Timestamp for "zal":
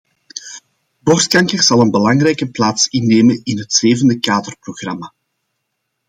1.63-1.81